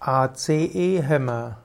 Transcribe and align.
ACE-Hämmer. 0.00 1.58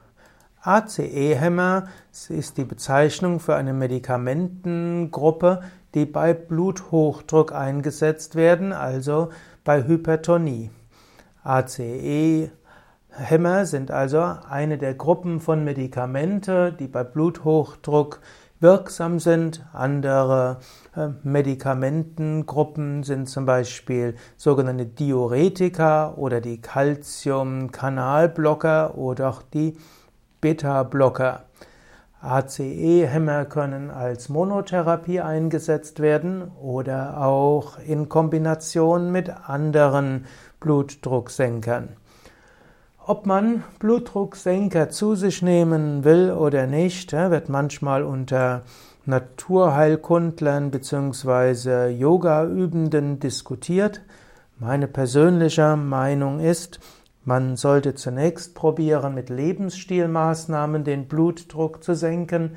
ACE-Hämmer 0.62 1.88
ist 2.28 2.58
die 2.58 2.66
Bezeichnung 2.66 3.40
für 3.40 3.56
eine 3.56 3.72
Medikamentengruppe, 3.72 5.62
die 5.94 6.06
bei 6.06 6.34
Bluthochdruck 6.34 7.54
eingesetzt 7.54 8.36
werden, 8.36 8.74
also 8.74 9.30
bei 9.64 9.88
Hypertonie. 9.88 10.70
ACE-Hämmer 11.44 12.52
sind 13.66 13.90
also 13.92 14.20
eine 14.50 14.78
der 14.78 14.96
Gruppen 14.96 15.40
von 15.40 15.64
Medikamente, 15.64 16.74
die 16.74 16.90
bei 16.90 17.06
Bluthochdruck 17.06 18.20
wirksam 18.60 19.20
sind. 19.20 19.66
Andere 19.74 20.58
äh, 20.96 21.10
Medikamentengruppen 21.24 23.02
sind 23.04 23.30
zum 23.30 23.46
Beispiel 23.46 24.16
sogenannte 24.38 24.86
Diuretika 24.86 26.14
oder 26.16 26.42
die 26.42 26.62
Calcium-Kanalblocker 26.62 28.98
oder 28.98 29.30
auch 29.30 29.42
die 29.42 29.78
Beta-Blocker. 30.42 31.46
ACE-Hämmer 32.22 33.46
können 33.46 33.92
als 33.92 34.30
Monotherapie 34.30 35.22
eingesetzt 35.22 36.00
werden 36.00 36.52
oder 36.60 37.22
auch 37.22 37.78
in 37.78 38.10
Kombination 38.10 39.12
mit 39.12 39.30
anderen 39.30 40.26
Blutdrucksenkern. 40.60 41.98
Ob 43.08 43.28
man 43.28 43.64
Blutdrucksenker 43.78 44.90
zu 44.90 45.14
sich 45.14 45.44
nehmen 45.44 46.04
will 46.04 46.32
oder 46.32 46.66
nicht, 46.66 47.14
wird 47.14 47.50
manchmal 47.50 48.02
unter 48.02 48.64
Naturheilkundlern 49.06 50.72
bzw. 50.72 51.90
Yoga-Übenden 51.90 53.20
diskutiert. 53.20 54.02
Meine 54.58 54.88
persönliche 54.88 55.76
Meinung 55.76 56.40
ist, 56.40 56.80
man 57.24 57.58
sollte 57.58 57.94
zunächst 57.94 58.56
probieren, 58.56 59.14
mit 59.14 59.30
Lebensstilmaßnahmen 59.30 60.84
den 60.84 61.08
Blutdruck 61.08 61.84
zu 61.84 61.94
senken. 61.94 62.56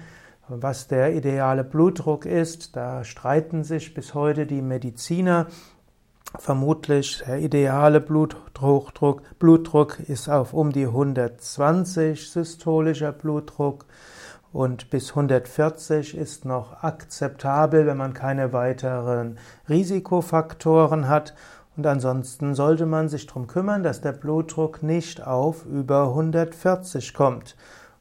Was 0.48 0.88
der 0.88 1.14
ideale 1.14 1.62
Blutdruck 1.62 2.24
ist, 2.24 2.74
da 2.74 3.04
streiten 3.04 3.64
sich 3.64 3.92
bis 3.92 4.14
heute 4.14 4.46
die 4.46 4.62
Mediziner. 4.62 5.48
Vermutlich 6.38 7.22
der 7.26 7.38
ideale 7.40 8.00
Bluthochdruck, 8.58 9.38
Blutdruck 9.38 10.00
ist 10.00 10.28
auf 10.28 10.52
um 10.52 10.72
die 10.72 10.86
120 10.86 12.28
systolischer 12.28 13.12
Blutdruck 13.12 13.86
und 14.52 14.90
bis 14.90 15.10
140 15.10 16.16
ist 16.16 16.44
noch 16.44 16.82
akzeptabel, 16.82 17.86
wenn 17.86 17.96
man 17.96 18.14
keine 18.14 18.52
weiteren 18.52 19.38
Risikofaktoren 19.68 21.08
hat. 21.08 21.34
Und 21.76 21.86
ansonsten 21.86 22.56
sollte 22.56 22.86
man 22.86 23.08
sich 23.08 23.28
darum 23.28 23.46
kümmern, 23.46 23.84
dass 23.84 24.00
der 24.00 24.12
Blutdruck 24.12 24.82
nicht 24.82 25.24
auf 25.24 25.64
über 25.64 26.08
140 26.08 27.14
kommt. 27.14 27.54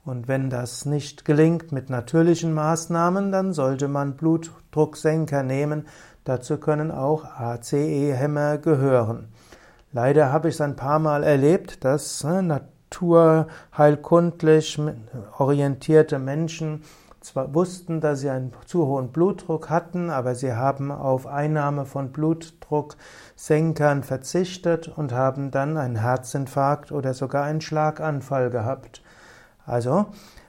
Und 0.05 0.27
wenn 0.27 0.49
das 0.49 0.85
nicht 0.85 1.23
gelingt 1.25 1.71
mit 1.71 1.91
natürlichen 1.91 2.53
Maßnahmen, 2.53 3.31
dann 3.31 3.53
sollte 3.53 3.87
man 3.87 4.15
Blutdrucksenker 4.15 5.43
nehmen. 5.43 5.85
Dazu 6.23 6.57
können 6.57 6.89
auch 6.89 7.25
ACE-Hämmer 7.25 8.57
gehören. 8.57 9.27
Leider 9.97 10.31
habe 10.31 10.47
ich 10.49 10.53
es 10.53 10.61
ein 10.61 10.75
paar 10.75 10.99
Mal 10.99 11.23
erlebt, 11.23 11.83
dass 11.83 12.23
ne, 12.23 12.43
naturheilkundlich 12.43 14.79
orientierte 15.39 16.19
Menschen 16.19 16.83
zwar 17.19 17.55
wussten, 17.55 17.99
dass 17.99 18.19
sie 18.19 18.29
einen 18.29 18.53
zu 18.67 18.85
hohen 18.85 19.11
Blutdruck 19.11 19.71
hatten, 19.71 20.11
aber 20.11 20.35
sie 20.35 20.53
haben 20.53 20.91
auf 20.91 21.25
Einnahme 21.25 21.85
von 21.85 22.11
Blutdrucksenkern 22.11 24.03
verzichtet 24.03 24.87
und 24.87 25.13
haben 25.13 25.49
dann 25.49 25.77
einen 25.77 25.95
Herzinfarkt 25.95 26.91
oder 26.91 27.15
sogar 27.15 27.45
einen 27.45 27.61
Schlaganfall 27.61 28.51
gehabt. 28.51 29.01
Also, 29.65 30.05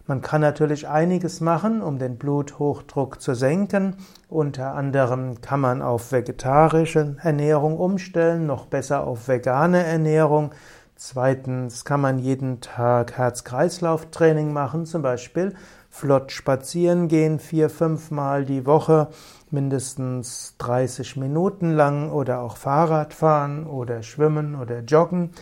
man 0.09 0.23
kann 0.23 0.41
natürlich 0.41 0.89
einiges 0.89 1.42
machen, 1.42 1.83
um 1.83 1.98
den 1.98 2.17
Bluthochdruck 2.17 3.20
zu 3.20 3.34
senken. 3.34 3.95
Unter 4.31 4.74
anderem 4.74 5.42
kann 5.42 5.61
man 5.61 5.83
auf 5.83 6.13
vegetarische 6.13 7.17
Ernährung 7.23 7.77
umstellen, 7.79 8.47
noch 8.47 8.64
besser 8.64 9.07
auf 9.07 9.29
vegane 9.29 9.85
Ernährung. 9.85 10.52
Zweitens 10.97 11.85
kann 11.85 12.01
man 12.01 12.18
jeden 12.18 12.63
Tag 12.63 13.18
Herz-Kreislauf-Training 13.18 14.51
machen, 14.51 14.86
zum 14.86 15.02
Beispiel 15.02 15.55
flott 15.91 16.33
spazieren 16.33 17.08
gehen, 17.08 17.39
vier, 17.39 17.68
fünf 17.68 18.11
Mal 18.11 18.47
die 18.47 18.64
Woche, 18.64 19.08
mindestens 19.51 20.55
30 20.57 21.18
Minuten 21.18 21.73
lang 21.73 22.11
oder 22.11 22.41
auch 22.41 22.57
Fahrrad 22.57 23.13
fahren 23.13 23.67
oder 23.67 24.02
schwimmen 24.02 24.55
oder 24.55 24.80
joggen. 24.80 25.33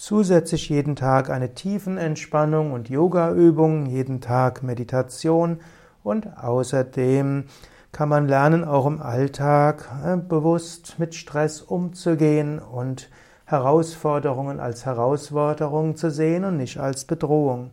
Zusätzlich 0.00 0.70
jeden 0.70 0.96
Tag 0.96 1.28
eine 1.28 1.52
Tiefenentspannung 1.52 2.72
und 2.72 2.88
Yogaübung, 2.88 3.84
jeden 3.84 4.22
Tag 4.22 4.62
Meditation 4.62 5.60
und 6.02 6.38
außerdem 6.38 7.44
kann 7.92 8.08
man 8.08 8.26
lernen, 8.26 8.64
auch 8.64 8.86
im 8.86 9.02
Alltag 9.02 9.90
äh, 10.02 10.16
bewusst 10.16 10.98
mit 10.98 11.14
Stress 11.14 11.60
umzugehen 11.60 12.60
und 12.60 13.10
Herausforderungen 13.44 14.58
als 14.58 14.86
Herausforderung 14.86 15.96
zu 15.96 16.10
sehen 16.10 16.46
und 16.46 16.56
nicht 16.56 16.78
als 16.78 17.04
Bedrohung. 17.04 17.70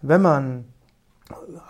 Wenn 0.00 0.20
man 0.20 0.64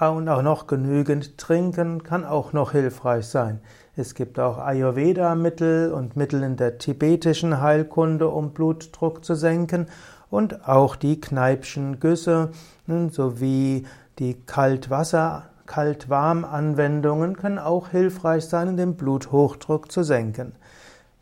und 0.01 0.29
auch 0.29 0.43
noch 0.43 0.67
genügend 0.67 1.39
trinken 1.39 2.03
kann 2.03 2.25
auch 2.25 2.53
noch 2.53 2.73
hilfreich 2.73 3.27
sein. 3.27 3.61
Es 3.97 4.15
gibt 4.15 4.39
auch 4.39 4.59
Ayurveda-Mittel 4.59 5.93
und 5.93 6.17
Mittel 6.17 6.43
in 6.43 6.57
der 6.57 6.79
tibetischen 6.79 7.61
Heilkunde, 7.61 8.29
um 8.29 8.53
Blutdruck 8.53 9.25
zu 9.25 9.35
senken 9.35 9.87
und 10.31 10.67
auch 10.67 10.97
die 10.97 11.21
Kneipschen 11.21 12.01
Güsse 12.01 12.51
hm, 12.87 13.11
sowie 13.11 13.87
die 14.19 14.35
Kaltwasser, 14.47 15.45
Kalt-Warm-Anwendungen 15.67 17.37
können 17.37 17.59
auch 17.59 17.89
hilfreich 17.89 18.47
sein, 18.47 18.69
um 18.69 18.77
den 18.77 18.97
Bluthochdruck 18.97 19.91
zu 19.93 20.03
senken. 20.03 20.53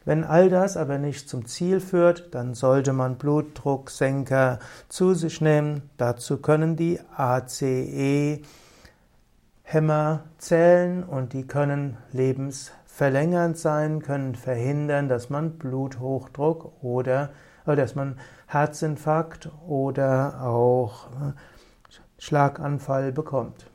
Wenn 0.04 0.24
all 0.24 0.48
das 0.48 0.76
aber 0.76 0.98
nicht 0.98 1.28
zum 1.28 1.46
Ziel 1.46 1.78
führt, 1.78 2.34
dann 2.34 2.54
sollte 2.54 2.92
man 2.92 3.16
Blutdrucksenker 3.16 4.58
zu 4.88 5.14
sich 5.14 5.40
nehmen. 5.40 5.90
Dazu 5.98 6.38
können 6.38 6.76
die 6.76 6.98
ACE 7.16 8.40
Hämmer 9.62 10.24
zählen 10.38 11.04
und 11.04 11.32
die 11.32 11.46
können 11.46 11.96
lebensverlängernd 12.12 13.56
sein, 13.56 14.02
können 14.02 14.34
verhindern, 14.34 15.08
dass 15.08 15.30
man 15.30 15.58
Bluthochdruck 15.58 16.82
oder, 16.82 17.30
oder 17.66 17.76
dass 17.76 17.94
man 17.94 18.18
Herzinfarkt 18.46 19.48
oder 19.68 20.42
auch 20.42 21.06
äh, 21.08 21.32
Schlaganfall 22.18 23.12
bekommt. 23.12 23.66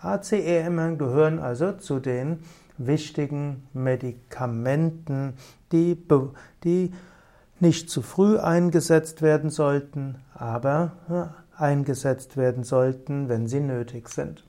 ACE-Hämmer 0.00 0.92
gehören 0.92 1.40
also 1.40 1.72
zu 1.72 1.98
den 1.98 2.44
wichtigen 2.78 3.68
Medikamenten, 3.72 5.34
die, 5.72 5.96
die 6.64 6.92
nicht 7.60 7.90
zu 7.90 8.02
früh 8.02 8.38
eingesetzt 8.38 9.20
werden 9.22 9.50
sollten, 9.50 10.16
aber 10.34 11.34
eingesetzt 11.56 12.36
werden 12.36 12.64
sollten, 12.64 13.28
wenn 13.28 13.46
sie 13.48 13.60
nötig 13.60 14.08
sind. 14.08 14.47